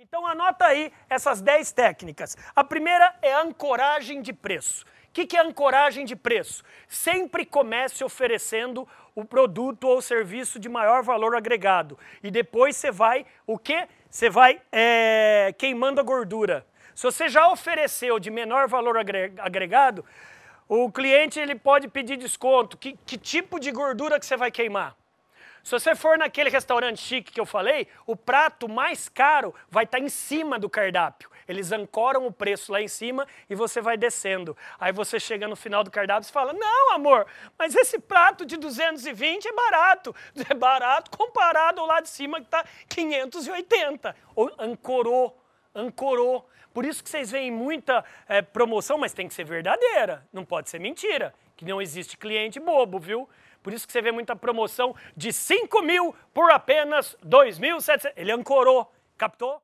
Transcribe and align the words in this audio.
Então 0.00 0.24
anota 0.24 0.64
aí 0.64 0.92
essas 1.10 1.40
10 1.40 1.72
técnicas. 1.72 2.36
A 2.54 2.62
primeira 2.62 3.16
é 3.20 3.34
ancoragem 3.34 4.22
de 4.22 4.32
preço. 4.32 4.84
O 4.84 5.12
que, 5.12 5.26
que 5.26 5.36
é 5.36 5.40
ancoragem 5.40 6.04
de 6.04 6.14
preço? 6.14 6.62
Sempre 6.86 7.44
comece 7.44 8.04
oferecendo 8.04 8.86
o 9.12 9.24
produto 9.24 9.88
ou 9.88 10.00
serviço 10.00 10.60
de 10.60 10.68
maior 10.68 11.02
valor 11.02 11.34
agregado. 11.34 11.98
E 12.22 12.30
depois 12.30 12.76
você 12.76 12.92
vai, 12.92 13.26
o 13.44 13.58
quê? 13.58 13.88
Você 14.08 14.30
vai 14.30 14.62
é, 14.70 15.52
queimando 15.58 16.00
a 16.00 16.04
gordura. 16.04 16.64
Se 16.94 17.02
você 17.02 17.28
já 17.28 17.50
ofereceu 17.50 18.20
de 18.20 18.30
menor 18.30 18.68
valor 18.68 18.96
agregado, 18.96 20.04
o 20.68 20.92
cliente 20.92 21.40
ele 21.40 21.56
pode 21.56 21.88
pedir 21.88 22.16
desconto. 22.16 22.78
Que, 22.78 22.96
que 23.04 23.18
tipo 23.18 23.58
de 23.58 23.72
gordura 23.72 24.20
que 24.20 24.26
você 24.26 24.36
vai 24.36 24.52
queimar? 24.52 24.96
Se 25.68 25.72
você 25.72 25.94
for 25.94 26.16
naquele 26.16 26.48
restaurante 26.48 26.98
chique 26.98 27.30
que 27.30 27.38
eu 27.38 27.44
falei, 27.44 27.88
o 28.06 28.16
prato 28.16 28.66
mais 28.66 29.06
caro 29.06 29.54
vai 29.68 29.84
estar 29.84 29.98
tá 29.98 30.02
em 30.02 30.08
cima 30.08 30.58
do 30.58 30.66
cardápio. 30.66 31.28
Eles 31.46 31.70
ancoram 31.72 32.26
o 32.26 32.32
preço 32.32 32.72
lá 32.72 32.80
em 32.80 32.88
cima 32.88 33.28
e 33.50 33.54
você 33.54 33.82
vai 33.82 33.94
descendo. 33.98 34.56
Aí 34.80 34.92
você 34.92 35.20
chega 35.20 35.46
no 35.46 35.54
final 35.54 35.84
do 35.84 35.90
cardápio 35.90 36.26
e 36.26 36.32
fala: 36.32 36.54
Não, 36.54 36.94
amor, 36.94 37.26
mas 37.58 37.74
esse 37.74 37.98
prato 37.98 38.46
de 38.46 38.56
220 38.56 39.46
é 39.46 39.52
barato. 39.52 40.16
É 40.48 40.54
barato 40.54 41.10
comparado 41.10 41.82
ao 41.82 41.86
lá 41.86 42.00
de 42.00 42.08
cima 42.08 42.40
que 42.40 42.46
está 42.46 42.64
580. 42.88 44.16
Ou 44.34 44.50
ancorou, 44.58 45.38
ancorou. 45.78 46.48
Por 46.72 46.84
isso 46.84 47.02
que 47.02 47.08
vocês 47.08 47.30
veem 47.30 47.50
muita 47.50 48.04
é, 48.28 48.42
promoção, 48.42 48.98
mas 48.98 49.12
tem 49.12 49.26
que 49.28 49.34
ser 49.34 49.44
verdadeira, 49.44 50.26
não 50.32 50.44
pode 50.44 50.68
ser 50.68 50.78
mentira. 50.78 51.34
Que 51.56 51.64
não 51.64 51.82
existe 51.82 52.16
cliente 52.16 52.60
bobo, 52.60 52.98
viu? 52.98 53.28
Por 53.62 53.72
isso 53.72 53.86
que 53.86 53.92
você 53.92 54.00
vê 54.00 54.12
muita 54.12 54.36
promoção 54.36 54.94
de 55.16 55.32
5 55.32 55.82
mil 55.82 56.14
por 56.32 56.50
apenas 56.50 57.16
2.700. 57.24 58.12
Ele 58.16 58.30
ancorou, 58.30 58.92
captou? 59.16 59.60